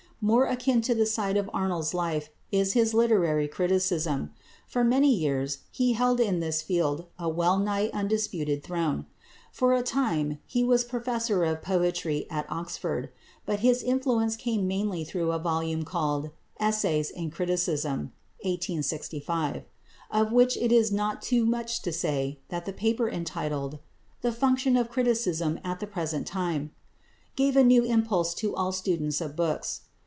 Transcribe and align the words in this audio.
More 0.23 0.45
akin 0.45 0.81
to 0.81 0.93
that 0.93 1.07
side 1.07 1.35
of 1.35 1.49
Arnold's 1.51 1.95
life 1.95 2.29
is 2.51 2.73
his 2.73 2.93
literary 2.93 3.47
criticism. 3.47 4.29
For 4.67 4.83
many 4.83 5.11
years 5.11 5.63
he 5.71 5.93
held 5.93 6.19
in 6.19 6.39
this 6.39 6.61
field 6.61 7.07
a 7.17 7.27
well 7.27 7.57
nigh 7.57 7.89
undisputed 7.91 8.61
throne. 8.63 9.07
For 9.51 9.73
a 9.73 9.81
time 9.81 10.37
he 10.45 10.63
was 10.63 10.83
Professor 10.83 11.43
of 11.43 11.63
Poetry 11.63 12.27
at 12.29 12.45
Oxford. 12.51 13.09
But 13.47 13.61
his 13.61 13.81
influence 13.81 14.35
came 14.35 14.67
mainly 14.67 15.03
through 15.03 15.31
a 15.31 15.39
volume 15.39 15.81
called 15.83 16.29
"Essays 16.59 17.09
in 17.09 17.31
Criticism" 17.31 18.13
(1865), 18.43 19.63
of 20.11 20.31
which 20.31 20.55
it 20.55 20.71
is 20.71 20.91
not 20.91 21.23
too 21.23 21.47
much 21.47 21.81
to 21.81 21.91
say 21.91 22.37
that 22.49 22.65
the 22.67 22.73
paper 22.73 23.09
entitled 23.09 23.79
"The 24.21 24.31
Function 24.31 24.77
of 24.77 24.87
Criticism 24.91 25.59
at 25.63 25.79
the 25.79 25.87
Present 25.87 26.27
Time," 26.27 26.69
gave 27.35 27.57
a 27.57 27.63
new 27.63 27.83
impulse 27.83 28.35
to 28.35 28.55
all 28.55 28.71
students 28.71 29.19
of 29.19 29.35
books. 29.35 29.81